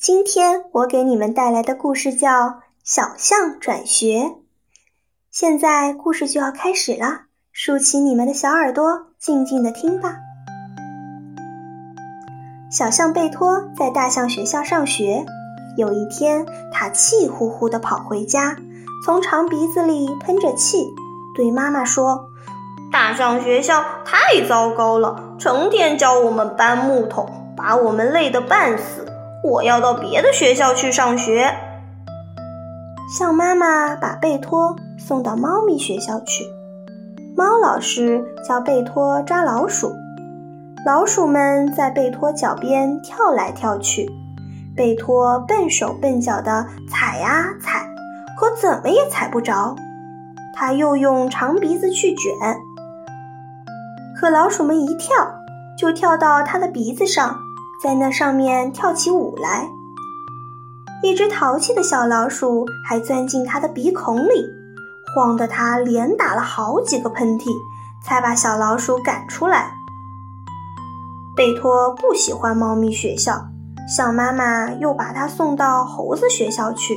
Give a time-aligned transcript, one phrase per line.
[0.00, 2.28] 今天我给你们带来的故事叫
[2.84, 4.20] 《小象转学》。
[5.28, 10.18] 现在故事就要开始了，竖起你们的小耳朵，静静的听吧。
[12.70, 15.26] 小象贝托在大象学校上学。
[15.76, 18.56] 有一天，他气呼呼地跑回家，
[19.04, 20.86] 从长鼻子里喷着气，
[21.34, 22.28] 对妈妈说
[22.92, 29.04] ：“大象学校太糟糕了，成天教我们搬木头。”把我们累得半死，
[29.44, 31.54] 我要到别的学校去上学。
[33.16, 36.44] 象妈妈把贝托送到猫咪学校去，
[37.36, 39.90] 猫老师教贝托抓老鼠，
[40.84, 44.10] 老鼠们在贝托脚边跳来跳去，
[44.76, 47.88] 贝托笨手笨脚的踩呀踩，
[48.38, 49.74] 可怎么也踩不着。
[50.54, 52.34] 他又用长鼻子去卷，
[54.20, 55.14] 可老鼠们一跳
[55.78, 57.34] 就跳到他的鼻子上。
[57.80, 59.68] 在那上面跳起舞来，
[61.00, 64.44] 一只淘气的小老鼠还钻进它的鼻孔里，
[65.14, 67.48] 晃得它连打了好几个喷嚏，
[68.04, 69.70] 才把小老鼠赶出来。
[71.36, 73.46] 贝托不喜欢猫咪学校，
[73.88, 76.96] 象妈妈又把它送到猴子学校去。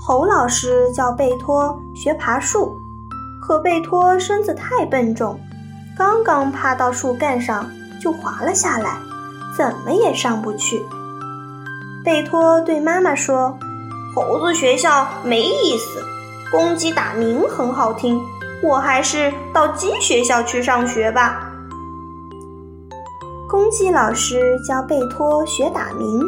[0.00, 2.74] 猴老师叫贝托学爬树，
[3.42, 5.38] 可贝托身子太笨重，
[5.98, 7.70] 刚刚爬到树干上
[8.00, 8.96] 就滑了下来。
[9.56, 10.84] 怎么也上不去。
[12.04, 13.56] 贝托对妈妈说
[14.14, 16.02] ：“猴子学校没意思，
[16.50, 18.20] 公鸡打鸣很好听，
[18.62, 21.48] 我还是到鸡学校去上学吧。”
[23.48, 26.22] 公鸡老师教贝托学打鸣，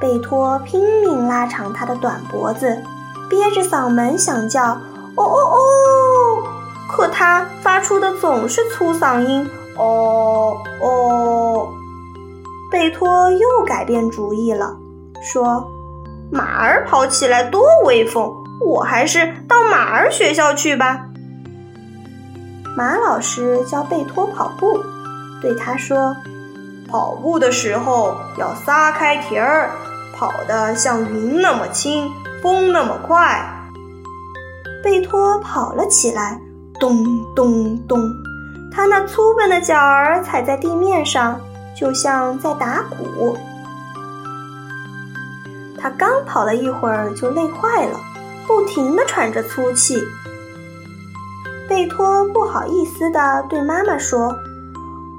[0.00, 2.82] 贝托拼命拉长他的短脖子，
[3.28, 4.72] 憋着嗓门想叫
[5.16, 6.42] “哦哦哦”，
[6.90, 9.46] 可他发出的总是粗嗓音
[9.76, 11.68] “哦哦”。
[12.76, 14.76] 贝托又改变主意了，
[15.22, 15.66] 说
[16.30, 21.06] ：“马儿跑起来多威风，我还是到马儿学校去吧。”
[22.76, 24.78] 马老师教贝托跑步，
[25.40, 26.14] 对他说
[26.86, 29.70] ：“跑步的时候要撒开蹄儿，
[30.14, 33.42] 跑得像云那么轻，风那么快。”
[34.84, 36.38] 贝托跑了起来，
[36.78, 37.02] 咚
[37.34, 37.98] 咚咚，
[38.70, 41.40] 他那粗笨的脚儿踩在地面上。
[41.78, 43.36] 就像在打鼓，
[45.78, 48.00] 他刚跑了一会儿就累坏了，
[48.46, 50.02] 不停的喘着粗气。
[51.68, 54.34] 贝托不好意思的对妈妈说：“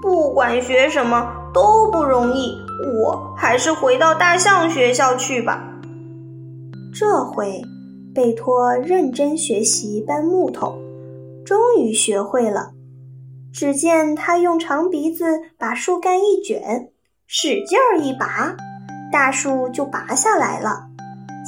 [0.00, 2.56] 不管学什么都不容易，
[3.00, 5.60] 我还是回到大象学校去吧。”
[6.94, 7.60] 这回，
[8.14, 10.78] 贝托认真学习搬木头，
[11.44, 12.73] 终于学会了。
[13.54, 15.24] 只见他用长鼻子
[15.56, 16.90] 把树干一卷，
[17.28, 18.56] 使劲儿一拔，
[19.12, 20.86] 大树就拔下来了。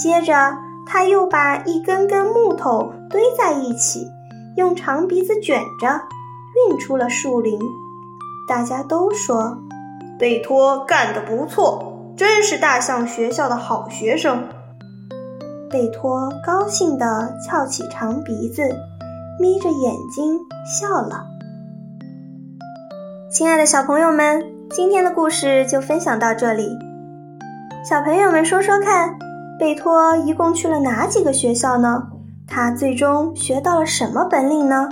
[0.00, 0.56] 接着，
[0.86, 4.06] 他又把一根根木头堆在一起，
[4.56, 6.00] 用长鼻子卷着，
[6.70, 7.58] 运出了树林。
[8.48, 9.58] 大家都说
[10.16, 14.44] ：“贝托干得不错，真是大象学校的好学生。”
[15.68, 18.62] 贝托高兴地翘起长鼻子，
[19.40, 21.26] 眯着眼睛笑了。
[23.28, 26.78] 亲爱的小朋友们，今天的故事就分享到这里。
[27.84, 29.18] 小朋友们说说看，
[29.58, 32.04] 贝托一共去了哪几个学校呢？
[32.46, 34.88] 他最终学到了什么本领呢？